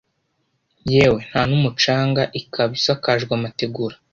yewe 0.91 1.19
nta 1.29 1.41
n’umucanga, 1.49 2.21
ikaba 2.39 2.71
isakajwe 2.79 3.31
amategura. 3.39 3.95